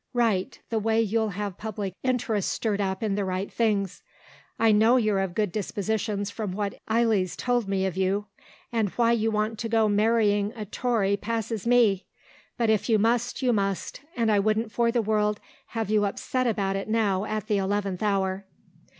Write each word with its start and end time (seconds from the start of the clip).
Write, 0.13 0.61
the 0.71 0.79
way 0.79 0.99
you'll 0.99 1.29
have 1.29 1.59
public 1.59 1.93
interest 2.01 2.49
stirred 2.49 2.81
up 2.81 3.03
in 3.03 3.13
the 3.13 3.23
right 3.23 3.51
things. 3.53 4.01
I 4.57 4.71
know 4.71 4.97
you're 4.97 5.19
of 5.19 5.35
good 5.35 5.51
dispositions 5.51 6.31
from 6.31 6.53
what 6.53 6.73
Eily's 6.91 7.35
told 7.35 7.67
me 7.67 7.85
of 7.85 7.95
you. 7.95 8.25
And 8.71 8.89
why 8.89 9.11
you 9.11 9.29
want 9.29 9.59
to 9.59 9.69
go 9.69 9.87
marrying 9.87 10.53
a 10.55 10.65
Tory 10.65 11.17
passes 11.17 11.67
me. 11.67 12.07
But 12.57 12.71
if 12.71 12.89
you 12.89 12.97
must 12.97 13.43
you 13.43 13.53
must, 13.53 14.01
and 14.17 14.31
I 14.31 14.39
wouldn't 14.39 14.71
for 14.71 14.91
the 14.91 15.03
world 15.03 15.39
have 15.67 15.91
you 15.91 16.03
upset 16.05 16.47
about 16.47 16.75
it 16.75 16.89
now 16.89 17.25
at 17.25 17.45
the 17.45 17.57
eleventh 17.57 18.01
hour." 18.01 18.47